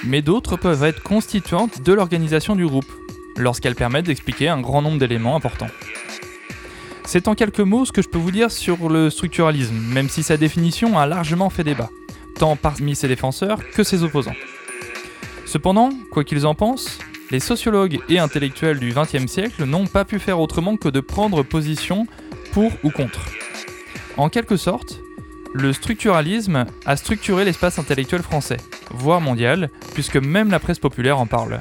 mais 0.04 0.22
d'autres 0.22 0.56
peuvent 0.56 0.84
être 0.84 1.02
constituantes 1.02 1.82
de 1.82 1.92
l'organisation 1.92 2.56
du 2.56 2.66
groupe, 2.66 2.90
lorsqu'elles 3.36 3.74
permettent 3.74 4.06
d'expliquer 4.06 4.48
un 4.48 4.60
grand 4.60 4.82
nombre 4.82 4.98
d'éléments 4.98 5.36
importants. 5.36 5.70
C'est 7.04 7.28
en 7.28 7.34
quelques 7.34 7.60
mots 7.60 7.84
ce 7.84 7.92
que 7.92 8.02
je 8.02 8.08
peux 8.08 8.18
vous 8.18 8.30
dire 8.30 8.50
sur 8.50 8.88
le 8.88 9.10
structuralisme, 9.10 9.76
même 9.76 10.08
si 10.08 10.22
sa 10.22 10.36
définition 10.36 10.98
a 10.98 11.06
largement 11.06 11.50
fait 11.50 11.64
débat 11.64 11.90
tant 12.42 12.56
parmi 12.56 12.96
ses 12.96 13.08
défenseurs 13.08 13.60
que 13.70 13.84
ses 13.84 14.02
opposants. 14.02 14.34
Cependant, 15.46 15.90
quoi 16.10 16.24
qu'ils 16.24 16.46
en 16.46 16.54
pensent, 16.54 16.98
les 17.30 17.40
sociologues 17.40 18.00
et 18.08 18.18
intellectuels 18.18 18.78
du 18.78 18.92
XXe 18.92 19.30
siècle 19.30 19.64
n'ont 19.64 19.86
pas 19.86 20.04
pu 20.04 20.18
faire 20.18 20.40
autrement 20.40 20.76
que 20.76 20.88
de 20.88 21.00
prendre 21.00 21.42
position 21.42 22.06
pour 22.52 22.72
ou 22.82 22.90
contre. 22.90 23.26
En 24.16 24.28
quelque 24.28 24.56
sorte, 24.56 25.00
le 25.54 25.72
structuralisme 25.72 26.64
a 26.84 26.96
structuré 26.96 27.44
l'espace 27.44 27.78
intellectuel 27.78 28.22
français, 28.22 28.58
voire 28.94 29.20
mondial, 29.20 29.70
puisque 29.94 30.16
même 30.16 30.50
la 30.50 30.58
presse 30.58 30.78
populaire 30.78 31.18
en 31.18 31.26
parle. 31.26 31.60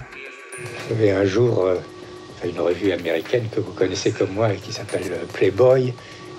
Il 0.89 0.97
y 0.97 1.09
avait 1.09 1.11
un 1.11 1.25
jour 1.25 1.65
euh, 1.65 1.75
une 2.43 2.59
revue 2.59 2.91
américaine 2.91 3.47
que 3.53 3.59
vous 3.59 3.71
connaissez 3.71 4.11
comme 4.11 4.31
moi 4.31 4.53
et 4.53 4.57
qui 4.57 4.73
s'appelle 4.73 5.11
Playboy, 5.33 5.93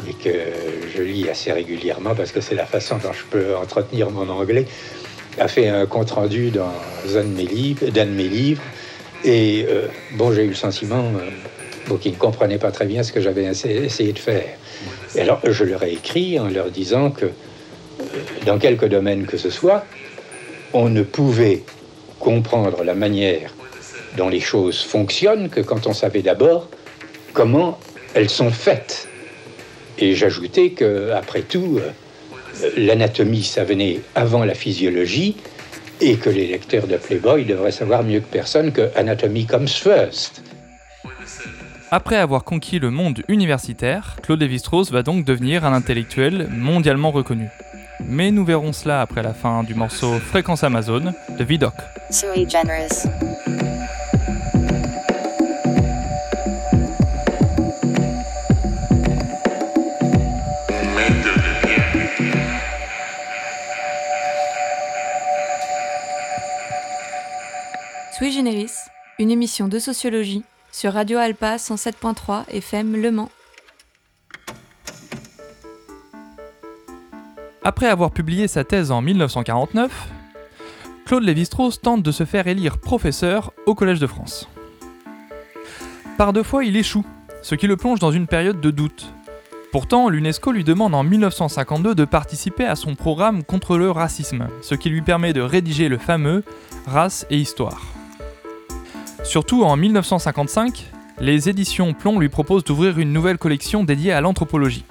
et 0.09 0.15
que 0.15 0.31
je 0.95 1.03
lis 1.03 1.29
assez 1.29 1.53
régulièrement 1.53 2.15
parce 2.15 2.33
que 2.33 2.41
c'est 2.41 2.55
la 2.55 2.67
façon 2.67 2.97
dont 2.97 3.13
je 3.13 3.25
peux 3.31 3.57
entretenir 3.57 4.11
mon 4.11 4.29
anglais, 4.29 4.67
a 5.39 5.49
fait 5.49 5.69
un 5.69 5.87
compte-rendu 5.87 6.51
dans 6.51 6.73
un 7.17 7.23
de 7.23 7.29
mes 7.29 7.47
livres, 7.47 7.87
de 7.89 8.03
mes 8.03 8.29
livres. 8.29 8.63
Et 9.25 9.65
euh, 9.69 9.87
bon, 10.13 10.33
j'ai 10.33 10.45
eu 10.45 10.49
le 10.49 10.55
sentiment 10.55 11.05
euh, 11.17 11.97
qu'ils 11.99 12.13
ne 12.13 12.17
comprenaient 12.17 12.59
pas 12.59 12.73
très 12.73 12.87
bien 12.87 13.03
ce 13.03 13.13
que 13.13 13.21
j'avais 13.21 13.45
essayé 13.45 14.13
de 14.13 14.19
faire. 14.19 14.45
Et 15.15 15.21
alors, 15.21 15.41
je 15.45 15.65
leur 15.65 15.83
ai 15.83 15.93
écrit 15.93 16.39
en 16.39 16.49
leur 16.49 16.71
disant 16.71 17.11
que 17.11 17.27
euh, 17.27 17.31
dans 18.47 18.59
quelque 18.59 18.87
domaine 18.87 19.27
que 19.27 19.37
ce 19.37 19.51
soit, 19.51 19.85
on 20.73 20.89
ne 20.89 21.03
pouvait 21.03 21.63
comprendre 22.19 22.85
la 22.85 22.95
manière 22.95 23.55
dont 24.17 24.29
les 24.29 24.41
choses 24.41 24.83
fonctionnent 24.83 25.49
que 25.49 25.61
quand 25.61 25.87
on 25.87 25.93
savait 25.93 26.23
d'abord 26.23 26.69
comment 27.33 27.79
elles 28.15 28.31
sont 28.31 28.51
faites. 28.51 29.09
Et 29.99 30.15
j'ajoutais 30.15 30.71
que, 30.71 31.11
après 31.13 31.43
tout, 31.43 31.79
euh, 31.81 32.71
l'anatomie, 32.77 33.43
ça 33.43 33.65
venait 33.65 34.01
avant 34.15 34.45
la 34.45 34.55
physiologie, 34.55 35.37
et 36.01 36.17
que 36.17 36.31
les 36.31 36.49
lecteurs 36.49 36.89
de 36.89 36.97
Playboy 36.97 37.45
devraient 37.45 37.73
savoir 37.73 38.03
mieux 38.03 38.21
que 38.21 38.27
personne 38.27 38.73
que 38.73 38.91
Anatomy 38.97 39.47
comes 39.47 39.69
first. 39.69 40.43
Après 41.91 42.17
avoir 42.17 42.43
conquis 42.43 42.79
le 42.79 42.91
monde 42.91 43.23
universitaire, 43.29 44.17
Claude 44.23 44.41
Lévi-Strauss 44.41 44.91
va 44.91 45.03
donc 45.03 45.25
devenir 45.25 45.65
un 45.65 45.73
intellectuel 45.73 46.49
mondialement 46.51 47.13
reconnu. 47.13 47.49
Mais 48.07 48.31
nous 48.31 48.45
verrons 48.45 48.73
cela 48.73 49.01
après 49.01 49.23
la 49.23 49.35
fin 49.35 49.63
du 49.63 49.75
morceau 49.75 50.19
Fréquence 50.19 50.65
Amazon 50.65 51.13
de 51.39 51.45
Vidocq. 51.45 51.75
Sui 52.11 52.49
generis. 52.49 53.07
Sui 68.23 68.31
Generis, 68.31 68.71
une 69.19 69.33
émission 69.33 69.67
de 69.67 69.81
sociologie 69.81 70.45
sur 70.71 70.93
Radio 70.93 71.19
Alpa 71.19 71.57
107.3 71.57 72.49
FM 72.51 72.95
Le 73.01 73.11
Mans. 73.11 73.31
Après 77.65 77.87
avoir 77.87 78.11
publié 78.11 78.49
sa 78.49 78.65
thèse 78.65 78.91
en 78.91 79.03
1949, 79.03 80.09
Claude 81.07 81.23
Lévi-Strauss 81.23 81.81
tente 81.81 82.03
de 82.03 82.11
se 82.11 82.25
faire 82.25 82.49
élire 82.49 82.79
professeur 82.79 83.53
au 83.67 83.77
Collège 83.77 84.01
de 84.01 84.09
France. 84.09 84.49
Par 86.19 86.33
deux 86.33 86.43
fois, 86.43 86.65
il 86.65 86.77
échoue, 86.77 87.05
ce 87.41 87.55
qui 87.55 87.69
le 87.69 87.77
plonge 87.77 88.01
dans 88.01 88.11
une 88.11 88.27
période 88.27 88.61
de 88.61 88.71
doute. 88.73 89.13
Pourtant, 89.71 90.09
l'UNESCO 90.09 90.51
lui 90.51 90.65
demande 90.65 90.93
en 90.93 91.05
1952 91.05 91.95
de 91.95 92.05
participer 92.05 92.65
à 92.65 92.75
son 92.75 92.97
programme 92.97 93.45
contre 93.45 93.77
le 93.77 93.93
racisme, 93.93 94.49
ce 94.61 94.75
qui 94.75 94.91
lui 94.91 95.03
permet 95.03 95.33
de 95.33 95.41
rédiger 95.41 95.89
le 95.89 95.99
fameux 95.99 96.43
Race 96.87 97.27
et 97.31 97.39
Histoire. 97.39 97.81
Surtout 99.23 99.63
en 99.63 99.77
1955, 99.77 100.91
les 101.21 101.49
éditions 101.49 101.95
Plomb 101.95 102.19
lui 102.19 102.29
proposent 102.29 102.65
d'ouvrir 102.65 102.99
une 102.99 103.13
nouvelle 103.13 103.39
collection 103.39 103.85
dédiée 103.85 104.13
à 104.13 104.21
l'anthropologie. 104.21 104.85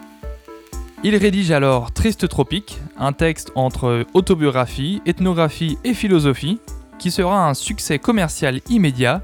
Il 1.03 1.15
rédige 1.15 1.49
alors 1.49 1.91
Triste 1.91 2.27
Tropique, 2.27 2.77
un 2.95 3.11
texte 3.11 3.51
entre 3.55 4.05
autobiographie, 4.13 5.01
ethnographie 5.07 5.79
et 5.83 5.95
philosophie, 5.95 6.59
qui 6.99 7.09
sera 7.09 7.49
un 7.49 7.55
succès 7.55 7.97
commercial 7.97 8.59
immédiat, 8.69 9.23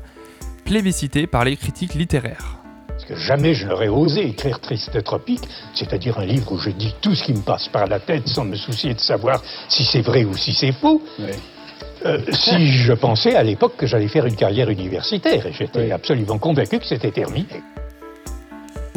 plébiscité 0.65 1.27
par 1.27 1.45
les 1.45 1.55
critiques 1.55 1.93
littéraires. 1.93 2.57
Parce 2.87 3.05
que 3.05 3.15
jamais 3.15 3.53
je 3.53 3.67
n'aurais 3.67 3.89
osé 3.89 4.27
écrire 4.27 4.59
Triste 4.59 5.03
Tropique, 5.03 5.47
c'est-à-dire 5.75 6.17
un 6.17 6.25
livre 6.25 6.51
où 6.51 6.57
je 6.57 6.71
dis 6.71 6.95
tout 6.99 7.13
ce 7.13 7.23
qui 7.23 7.33
me 7.33 7.41
passe 7.41 7.67
par 7.67 7.85
la 7.85 7.99
tête 7.99 8.27
sans 8.27 8.43
me 8.43 8.55
soucier 8.55 8.95
de 8.95 8.99
savoir 8.99 9.43
si 9.69 9.85
c'est 9.85 10.01
vrai 10.01 10.23
ou 10.25 10.35
si 10.35 10.53
c'est 10.53 10.71
faux. 10.71 11.03
Euh, 12.07 12.19
si 12.31 12.69
je 12.69 12.93
pensais 12.93 13.35
à 13.35 13.43
l'époque 13.43 13.75
que 13.77 13.85
j'allais 13.85 14.07
faire 14.07 14.25
une 14.25 14.35
carrière 14.35 14.71
universitaire, 14.71 15.45
et 15.45 15.53
j'étais 15.53 15.91
absolument 15.91 16.39
convaincu 16.39 16.79
que 16.79 16.85
c'était 16.87 17.11
terminé. 17.11 17.61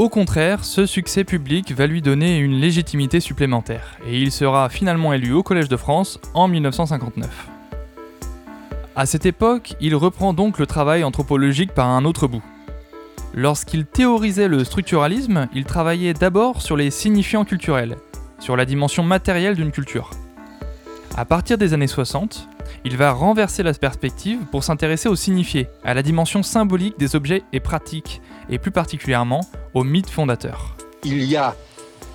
Au 0.01 0.09
contraire, 0.09 0.65
ce 0.65 0.87
succès 0.87 1.25
public 1.25 1.73
va 1.73 1.87
lui 1.87 2.01
donner 2.01 2.39
une 2.39 2.59
légitimité 2.59 3.21
supplémentaire, 3.21 3.99
et 4.07 4.19
il 4.19 4.33
sera 4.33 4.71
finalement 4.71 5.13
élu 5.13 5.35
au 5.35 5.43
Collège 5.43 5.69
de 5.69 5.77
France 5.77 6.19
en 6.33 6.49
1959. 6.49 7.29
À 8.97 9.05
cette 9.05 9.27
époque, 9.27 9.75
il 9.79 9.95
reprend 9.95 10.33
donc 10.33 10.59
le 10.59 10.65
travail 10.65 11.05
anthropologique 11.05 11.75
par 11.75 11.87
un 11.87 12.07
autre 12.07 12.29
bout. 12.29 12.43
Lorsqu'il 13.35 13.85
théorisait 13.85 14.49
le 14.49 14.65
structuralisme, 14.65 15.49
il 15.53 15.67
travaillait 15.67 16.15
d'abord 16.15 16.63
sur 16.63 16.79
les 16.79 16.91
signifiants 16.91 17.45
culturels, 17.45 17.97
sur 18.39 18.57
la 18.57 18.65
dimension 18.65 19.03
matérielle 19.03 19.55
d'une 19.55 19.71
culture. 19.71 20.13
À 21.15 21.27
partir 21.27 21.59
des 21.59 21.75
années 21.75 21.87
60, 21.87 22.49
il 22.87 22.97
va 22.97 23.13
renverser 23.13 23.63
la 23.63 23.75
perspective 23.75 24.39
pour 24.51 24.65
s'intéresser 24.65 25.11
au 25.11 25.15
signifié, 25.15 25.69
à 25.85 25.93
la 25.93 26.03
dimension 26.03 26.43
symbolique 26.43 26.99
des 26.99 27.17
objets 27.17 27.43
et 27.53 27.61
pratiques, 27.61 28.23
et 28.51 28.59
plus 28.59 28.71
particulièrement 28.71 29.41
au 29.75 29.85
mythe 29.85 30.11
fondateur. 30.11 30.77
Il 31.05 31.25
y 31.25 31.37
a 31.37 31.57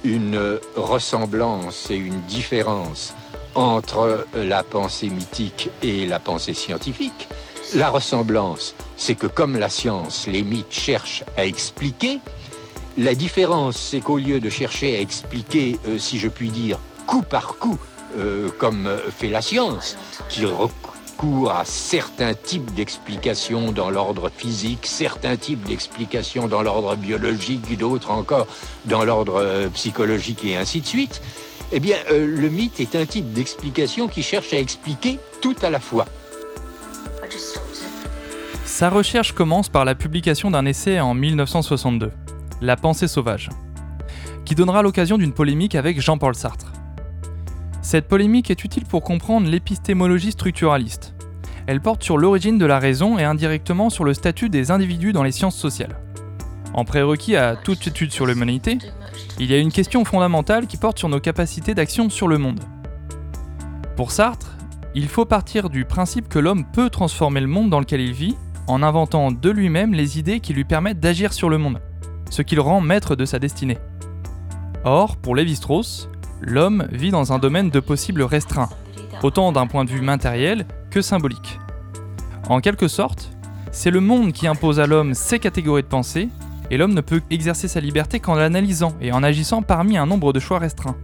une 0.03 0.59
ressemblance 0.75 1.89
et 1.89 1.95
une 1.95 2.21
différence 2.21 3.15
entre 3.55 4.27
la 4.35 4.63
pensée 4.63 5.09
mythique 5.09 5.69
et 5.81 6.05
la 6.05 6.19
pensée 6.19 6.53
scientifique. 6.53 7.27
La 7.73 7.89
ressemblance, 7.89 8.75
c'est 8.97 9.15
que 9.15 9.27
comme 9.27 9.57
la 9.57 9.69
science, 9.69 10.27
les 10.27 10.43
mythes 10.43 10.71
cherchent 10.71 11.23
à 11.37 11.45
expliquer. 11.45 12.19
La 12.97 13.15
différence, 13.15 13.77
c'est 13.77 14.01
qu'au 14.01 14.17
lieu 14.17 14.39
de 14.39 14.49
chercher 14.49 14.97
à 14.97 15.01
expliquer, 15.01 15.79
euh, 15.87 15.97
si 15.97 16.19
je 16.19 16.27
puis 16.27 16.49
dire, 16.49 16.79
coup 17.07 17.23
par 17.23 17.55
coup, 17.57 17.79
euh, 18.17 18.49
comme 18.59 18.89
fait 19.09 19.29
la 19.29 19.41
science, 19.41 19.97
qui 20.29 20.45
à 21.49 21.63
certains 21.65 22.33
types 22.33 22.73
d'explications 22.73 23.71
dans 23.71 23.89
l'ordre 23.89 24.29
physique, 24.29 24.85
certains 24.85 25.37
types 25.37 25.63
d'explications 25.63 26.47
dans 26.47 26.61
l'ordre 26.61 26.95
biologique, 26.95 27.77
d'autres 27.77 28.11
encore 28.11 28.47
dans 28.85 29.03
l'ordre 29.03 29.41
euh, 29.41 29.67
psychologique 29.69 30.45
et 30.45 30.55
ainsi 30.55 30.81
de 30.81 30.85
suite, 30.85 31.21
eh 31.71 31.79
bien, 31.79 31.97
euh, 32.11 32.25
le 32.25 32.49
mythe 32.49 32.79
est 32.79 32.95
un 32.95 33.05
type 33.05 33.33
d'explication 33.33 34.07
qui 34.07 34.21
cherche 34.21 34.53
à 34.53 34.59
expliquer 34.59 35.19
tout 35.41 35.55
à 35.61 35.69
la 35.69 35.79
fois. 35.79 36.05
Sa 38.65 38.89
recherche 38.89 39.31
commence 39.31 39.69
par 39.69 39.85
la 39.85 39.95
publication 39.95 40.51
d'un 40.51 40.65
essai 40.65 40.99
en 40.99 41.13
1962, 41.13 42.11
La 42.61 42.75
pensée 42.75 43.07
sauvage, 43.07 43.49
qui 44.43 44.53
donnera 44.53 44.83
l'occasion 44.83 45.17
d'une 45.17 45.33
polémique 45.33 45.75
avec 45.75 45.99
Jean-Paul 45.99 46.35
Sartre. 46.35 46.71
Cette 47.81 48.07
polémique 48.07 48.51
est 48.51 48.63
utile 48.63 48.85
pour 48.85 49.03
comprendre 49.03 49.47
l'épistémologie 49.47 50.31
structuraliste. 50.31 51.14
Elle 51.67 51.81
porte 51.81 52.03
sur 52.03 52.17
l'origine 52.17 52.57
de 52.59 52.65
la 52.65 52.77
raison 52.77 53.17
et 53.17 53.23
indirectement 53.23 53.89
sur 53.89 54.03
le 54.03 54.13
statut 54.13 54.49
des 54.49 54.69
individus 54.69 55.13
dans 55.13 55.23
les 55.23 55.31
sciences 55.31 55.55
sociales. 55.55 55.97
En 56.73 56.85
prérequis 56.85 57.35
à 57.35 57.55
toute 57.55 57.87
étude 57.87 58.11
sur 58.11 58.25
l'humanité, 58.25 58.77
il 59.39 59.49
y 59.49 59.53
a 59.53 59.57
une 59.57 59.71
question 59.71 60.05
fondamentale 60.05 60.67
qui 60.67 60.77
porte 60.77 60.99
sur 60.99 61.09
nos 61.09 61.19
capacités 61.19 61.73
d'action 61.73 62.09
sur 62.09 62.27
le 62.27 62.37
monde. 62.37 62.59
Pour 63.95 64.11
Sartre, 64.11 64.57
il 64.93 65.07
faut 65.07 65.25
partir 65.25 65.69
du 65.69 65.85
principe 65.85 66.29
que 66.29 66.39
l'homme 66.39 66.65
peut 66.71 66.89
transformer 66.89 67.41
le 67.41 67.47
monde 67.47 67.69
dans 67.69 67.79
lequel 67.79 68.01
il 68.01 68.13
vit 68.13 68.35
en 68.67 68.83
inventant 68.83 69.31
de 69.31 69.49
lui-même 69.49 69.93
les 69.93 70.19
idées 70.19 70.39
qui 70.39 70.53
lui 70.53 70.65
permettent 70.65 70.99
d'agir 70.99 71.33
sur 71.33 71.49
le 71.49 71.57
monde, 71.57 71.81
ce 72.29 72.41
qui 72.41 72.55
le 72.55 72.61
rend 72.61 72.81
maître 72.81 73.15
de 73.15 73.25
sa 73.25 73.39
destinée. 73.39 73.77
Or, 74.83 75.17
pour 75.17 75.35
Lévi-Strauss, 75.35 76.09
l'homme 76.41 76.87
vit 76.91 77.11
dans 77.11 77.33
un 77.33 77.39
domaine 77.39 77.69
de 77.69 77.79
possibles 77.79 78.21
restreints, 78.21 78.69
autant 79.23 79.51
d'un 79.51 79.67
point 79.67 79.85
de 79.85 79.89
vue 79.89 80.01
matériel 80.01 80.65
que 80.95 81.01
symbolique. 81.01 81.59
En 82.47 82.61
quelque 82.61 82.87
sorte, 82.87 83.29
c'est 83.73 83.91
le 83.91 83.99
monde 83.99 84.31
qui 84.31 84.47
impose 84.47 84.79
à 84.79 84.87
l'homme 84.87 85.13
ses 85.13 85.39
catégories 85.39 85.83
de 85.83 85.87
pensée, 85.87 86.29
et 86.71 86.77
l'homme 86.77 86.93
ne 86.93 87.01
peut 87.01 87.21
exercer 87.29 87.67
sa 87.67 87.81
liberté 87.81 88.21
qu'en 88.21 88.35
l'analysant 88.35 88.93
et 89.01 89.11
en 89.11 89.21
agissant 89.21 89.61
parmi 89.61 89.97
un 89.97 90.05
nombre 90.05 90.31
de 90.31 90.39
choix 90.39 90.57
restreints. 90.57 90.95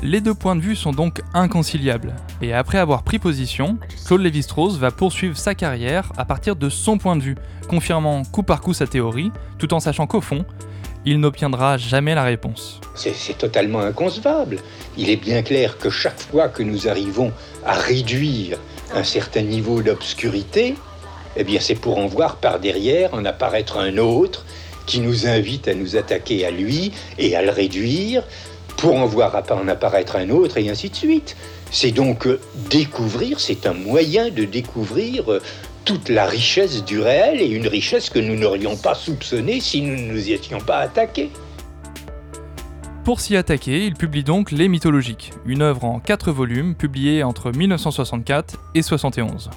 Les 0.00 0.20
deux 0.20 0.32
points 0.32 0.54
de 0.54 0.60
vue 0.60 0.76
sont 0.76 0.92
donc 0.92 1.22
inconciliables, 1.34 2.14
et 2.40 2.52
après 2.52 2.78
avoir 2.78 3.02
pris 3.02 3.18
position, 3.18 3.78
Claude 4.06 4.20
Lévi-Strauss 4.20 4.78
va 4.78 4.92
poursuivre 4.92 5.36
sa 5.36 5.56
carrière 5.56 6.12
à 6.16 6.24
partir 6.24 6.54
de 6.54 6.68
son 6.68 6.98
point 6.98 7.16
de 7.16 7.22
vue, 7.22 7.36
confirmant 7.68 8.22
coup 8.22 8.44
par 8.44 8.60
coup 8.60 8.74
sa 8.74 8.86
théorie, 8.86 9.32
tout 9.58 9.74
en 9.74 9.80
sachant 9.80 10.06
qu'au 10.06 10.20
fond, 10.20 10.44
il 11.04 11.20
n'obtiendra 11.20 11.76
jamais 11.76 12.14
la 12.14 12.24
réponse. 12.24 12.80
C'est 12.94 13.38
totalement 13.38 13.80
inconcevable. 13.80 14.58
Il 14.96 15.10
est 15.10 15.16
bien 15.16 15.42
clair 15.42 15.78
que 15.78 15.90
chaque 15.90 16.20
fois 16.20 16.48
que 16.48 16.62
nous 16.62 16.88
arrivons 16.88 17.32
à 17.64 17.74
réduire 17.74 18.58
un 18.94 19.04
certain 19.04 19.42
niveau 19.42 19.82
d'obscurité, 19.82 20.74
eh 21.36 21.44
bien 21.44 21.60
c'est 21.60 21.76
pour 21.76 21.98
en 21.98 22.06
voir 22.06 22.36
par 22.36 22.58
derrière 22.58 23.14
en 23.14 23.24
apparaître 23.24 23.78
un 23.78 23.98
autre 23.98 24.44
qui 24.86 25.00
nous 25.00 25.26
invite 25.26 25.68
à 25.68 25.74
nous 25.74 25.96
attaquer 25.96 26.46
à 26.46 26.50
lui 26.50 26.92
et 27.18 27.36
à 27.36 27.42
le 27.42 27.50
réduire, 27.50 28.24
pour 28.78 28.96
en 28.96 29.06
voir 29.06 29.42
en 29.50 29.68
apparaître 29.68 30.16
un 30.16 30.30
autre, 30.30 30.56
et 30.56 30.70
ainsi 30.70 30.88
de 30.88 30.96
suite. 30.96 31.36
C'est 31.70 31.90
donc 31.90 32.26
euh, 32.26 32.40
découvrir, 32.70 33.40
c'est 33.40 33.66
un 33.66 33.74
moyen 33.74 34.30
de 34.30 34.44
découvrir 34.44 35.30
euh, 35.30 35.42
toute 35.88 36.10
la 36.10 36.26
richesse 36.26 36.84
du 36.84 37.00
réel, 37.00 37.40
et 37.40 37.46
une 37.46 37.66
richesse 37.66 38.10
que 38.10 38.18
nous 38.18 38.36
n'aurions 38.36 38.76
pas 38.76 38.94
soupçonnée 38.94 39.58
si 39.58 39.80
nous 39.80 39.96
ne 39.96 40.12
nous 40.12 40.28
y 40.28 40.34
étions 40.34 40.60
pas 40.60 40.80
attaqués. 40.80 41.30
Pour 43.04 43.20
s'y 43.20 43.38
attaquer, 43.38 43.86
il 43.86 43.94
publie 43.94 44.22
donc 44.22 44.50
Les 44.50 44.68
Mythologiques, 44.68 45.32
une 45.46 45.62
œuvre 45.62 45.86
en 45.86 45.98
quatre 45.98 46.30
volumes 46.30 46.74
publiée 46.74 47.22
entre 47.22 47.52
1964 47.52 48.58
et 48.74 48.82
71. 48.82 49.48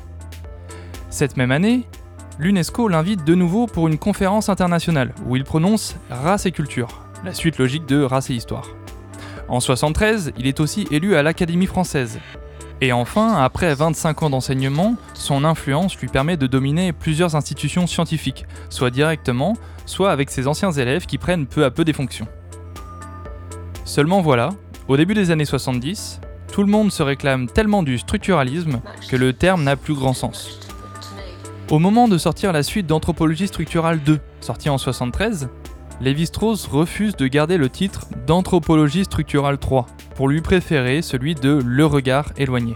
Cette 1.09 1.35
même 1.35 1.51
année, 1.51 1.81
l'UNESCO 2.39 2.87
l'invite 2.87 3.25
de 3.25 3.35
nouveau 3.35 3.67
pour 3.67 3.89
une 3.89 3.97
conférence 3.97 4.47
internationale 4.47 5.13
où 5.27 5.35
il 5.35 5.43
prononce 5.43 5.97
Race 6.09 6.45
et 6.45 6.53
culture, 6.53 7.03
la 7.25 7.33
suite 7.33 7.57
logique 7.57 7.85
de 7.87 8.01
Race 8.03 8.29
et 8.29 8.35
histoire. 8.35 8.69
En 9.49 9.59
73, 9.59 10.31
il 10.37 10.47
est 10.47 10.61
aussi 10.61 10.87
élu 10.91 11.17
à 11.17 11.23
l'Académie 11.23 11.65
française. 11.65 12.21
Et 12.83 12.91
enfin, 12.93 13.35
après 13.35 13.75
25 13.75 14.23
ans 14.23 14.29
d'enseignement, 14.31 14.95
son 15.13 15.45
influence 15.45 15.95
lui 15.97 16.07
permet 16.07 16.35
de 16.35 16.47
dominer 16.47 16.93
plusieurs 16.93 17.35
institutions 17.35 17.85
scientifiques, 17.85 18.47
soit 18.71 18.89
directement, 18.89 19.55
soit 19.85 20.11
avec 20.11 20.31
ses 20.31 20.47
anciens 20.47 20.71
élèves 20.71 21.05
qui 21.05 21.19
prennent 21.19 21.45
peu 21.45 21.63
à 21.63 21.69
peu 21.69 21.85
des 21.85 21.93
fonctions. 21.93 22.27
Seulement 23.85 24.21
voilà, 24.21 24.49
au 24.87 24.97
début 24.97 25.13
des 25.13 25.29
années 25.29 25.45
70, 25.45 26.21
tout 26.51 26.63
le 26.63 26.69
monde 26.69 26.91
se 26.91 27.03
réclame 27.03 27.47
tellement 27.47 27.83
du 27.83 27.99
structuralisme 27.99 28.81
que 29.09 29.15
le 29.15 29.33
terme 29.33 29.63
n'a 29.63 29.75
plus 29.75 29.93
grand 29.93 30.13
sens. 30.13 30.59
Au 31.69 31.77
moment 31.77 32.07
de 32.07 32.17
sortir 32.17 32.51
la 32.51 32.63
suite 32.63 32.87
d'Anthropologie 32.87 33.47
structurale 33.47 34.01
2, 34.01 34.19
sortie 34.39 34.69
en 34.69 34.79
73, 34.79 35.49
Lévi-Strauss 36.01 36.65
refuse 36.65 37.15
de 37.15 37.27
garder 37.27 37.57
le 37.57 37.69
titre 37.69 38.07
d'Anthropologie 38.25 39.05
structurale 39.05 39.59
3, 39.59 39.85
lui 40.27 40.41
préférer 40.41 41.01
celui 41.01 41.35
de 41.35 41.61
Le 41.65 41.85
regard 41.85 42.31
éloigné. 42.37 42.75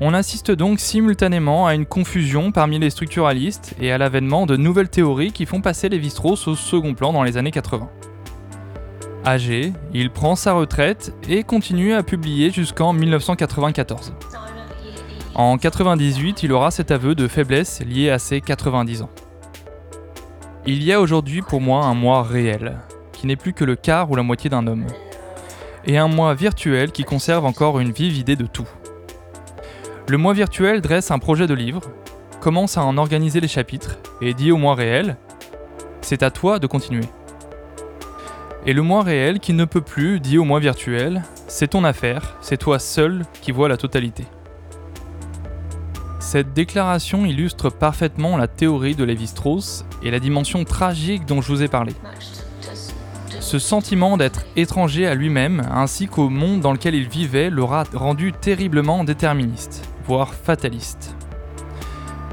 On 0.00 0.12
assiste 0.12 0.50
donc 0.50 0.78
simultanément 0.78 1.66
à 1.66 1.74
une 1.74 1.86
confusion 1.86 2.52
parmi 2.52 2.78
les 2.78 2.90
structuralistes 2.90 3.74
et 3.80 3.92
à 3.92 3.98
l'avènement 3.98 4.44
de 4.44 4.56
nouvelles 4.56 4.90
théories 4.90 5.32
qui 5.32 5.46
font 5.46 5.62
passer 5.62 5.88
Lévi-Strauss 5.88 6.48
au 6.48 6.54
second 6.54 6.92
plan 6.92 7.14
dans 7.14 7.22
les 7.22 7.38
années 7.38 7.50
80. 7.50 7.88
Âgé, 9.24 9.72
il 9.94 10.10
prend 10.10 10.36
sa 10.36 10.52
retraite 10.52 11.14
et 11.28 11.44
continue 11.44 11.94
à 11.94 12.02
publier 12.02 12.50
jusqu'en 12.50 12.92
1994. 12.92 14.12
En 15.34 15.56
98, 15.56 16.42
il 16.42 16.52
aura 16.52 16.70
cet 16.70 16.90
aveu 16.90 17.14
de 17.14 17.26
faiblesse 17.26 17.80
lié 17.80 18.10
à 18.10 18.18
ses 18.18 18.40
90 18.40 19.02
ans. 19.02 19.10
Il 20.66 20.82
y 20.82 20.92
a 20.92 21.00
aujourd'hui 21.00 21.42
pour 21.42 21.60
moi 21.60 21.84
un 21.84 21.94
moi 21.94 22.22
réel, 22.22 22.78
qui 23.12 23.26
n'est 23.26 23.36
plus 23.36 23.52
que 23.52 23.64
le 23.64 23.76
quart 23.76 24.10
ou 24.10 24.16
la 24.16 24.22
moitié 24.22 24.50
d'un 24.50 24.66
homme, 24.66 24.86
et 25.86 25.98
un 25.98 26.08
moi 26.08 26.34
virtuel 26.34 26.92
qui 26.92 27.04
conserve 27.04 27.44
encore 27.44 27.78
une 27.80 27.92
vive 27.92 28.16
idée 28.16 28.36
de 28.36 28.46
tout. 28.46 28.68
Le 30.08 30.18
moi 30.18 30.32
virtuel 30.32 30.80
dresse 30.80 31.10
un 31.10 31.18
projet 31.18 31.46
de 31.46 31.54
livre, 31.54 31.82
commence 32.40 32.76
à 32.76 32.84
en 32.84 32.96
organiser 32.96 33.40
les 33.40 33.48
chapitres, 33.48 33.98
et 34.20 34.34
dit 34.34 34.52
au 34.52 34.56
moi 34.56 34.74
réel, 34.74 35.16
c'est 36.00 36.22
à 36.22 36.30
toi 36.30 36.58
de 36.58 36.66
continuer. 36.66 37.08
Et 38.66 38.72
le 38.72 38.82
moi 38.82 39.02
réel 39.02 39.40
qui 39.40 39.52
ne 39.52 39.64
peut 39.64 39.80
plus 39.80 40.20
dit 40.20 40.38
au 40.38 40.44
moi 40.44 40.58
virtuel, 40.58 41.22
c'est 41.48 41.68
ton 41.68 41.84
affaire, 41.84 42.36
c'est 42.40 42.56
toi 42.56 42.78
seul 42.78 43.24
qui 43.40 43.52
vois 43.52 43.68
la 43.68 43.76
totalité. 43.76 44.24
Cette 46.18 46.52
déclaration 46.52 47.24
illustre 47.24 47.70
parfaitement 47.70 48.36
la 48.36 48.48
théorie 48.48 48.96
de 48.96 49.04
Lévi-Strauss 49.04 49.84
et 50.02 50.10
la 50.10 50.18
dimension 50.18 50.64
tragique 50.64 51.24
dont 51.24 51.40
je 51.40 51.52
vous 51.52 51.62
ai 51.62 51.68
parlé. 51.68 51.92
Ce 53.46 53.60
sentiment 53.60 54.16
d'être 54.16 54.44
étranger 54.56 55.06
à 55.06 55.14
lui-même 55.14 55.62
ainsi 55.70 56.08
qu'au 56.08 56.30
monde 56.30 56.60
dans 56.60 56.72
lequel 56.72 56.96
il 56.96 57.08
vivait 57.08 57.48
l'aura 57.48 57.84
rendu 57.94 58.32
terriblement 58.32 59.04
déterministe, 59.04 59.88
voire 60.04 60.34
fataliste. 60.34 61.14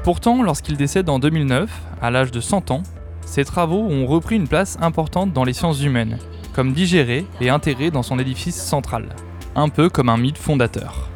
Pourtant, 0.02 0.42
lorsqu'il 0.42 0.76
décède 0.76 1.08
en 1.08 1.20
2009, 1.20 1.70
à 2.02 2.10
l'âge 2.10 2.32
de 2.32 2.40
100 2.40 2.72
ans, 2.72 2.82
ses 3.24 3.44
travaux 3.44 3.86
ont 3.88 4.06
repris 4.06 4.34
une 4.34 4.48
place 4.48 4.76
importante 4.80 5.32
dans 5.32 5.44
les 5.44 5.52
sciences 5.52 5.84
humaines, 5.84 6.18
comme 6.52 6.72
digérés 6.72 7.26
et 7.40 7.48
intégrés 7.48 7.92
dans 7.92 8.02
son 8.02 8.18
édifice 8.18 8.60
central, 8.60 9.10
un 9.54 9.68
peu 9.68 9.88
comme 9.88 10.08
un 10.08 10.16
mythe 10.16 10.36
fondateur. 10.36 11.10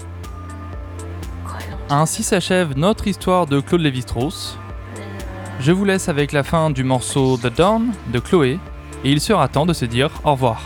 Ainsi 1.90 2.22
s'achève 2.22 2.78
notre 2.78 3.08
histoire 3.08 3.46
de 3.46 3.58
Claude 3.58 3.80
Lévi-Strauss. 3.80 4.61
Je 5.58 5.72
vous 5.72 5.84
laisse 5.84 6.08
avec 6.08 6.30
la 6.30 6.44
fin 6.44 6.70
du 6.70 6.84
morceau 6.84 7.37
The 7.37 7.52
Dawn 7.52 7.90
de 8.12 8.20
Chloé, 8.20 8.61
et 9.04 9.11
il 9.11 9.20
sera 9.20 9.48
temps 9.48 9.66
de 9.66 9.72
se 9.72 9.84
dire 9.84 10.11
au 10.24 10.32
revoir. 10.32 10.62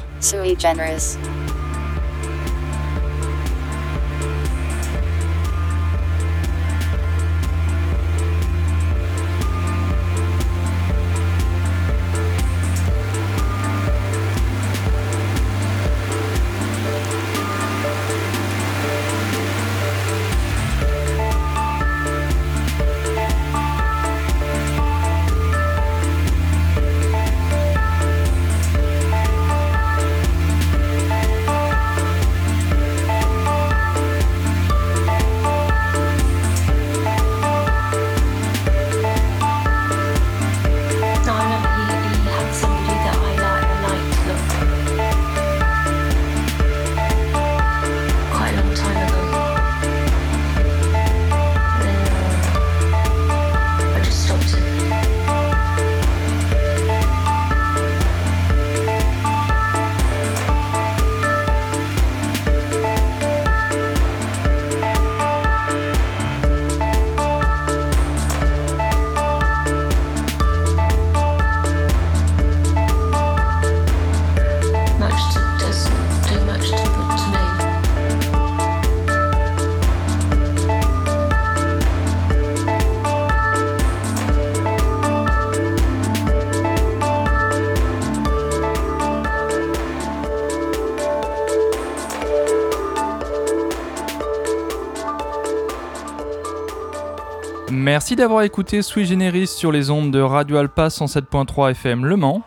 Merci 97.75 98.17
d'avoir 98.17 98.43
écouté 98.43 98.83
Sui 98.83 99.07
Generis 99.07 99.47
sur 99.47 99.73
les 99.73 99.89
ondes 99.89 100.11
de 100.11 100.21
Radio 100.21 100.59
Alpa 100.59 100.89
107.3 100.89 101.71
FM 101.71 102.05
Le 102.05 102.17
Mans. 102.17 102.43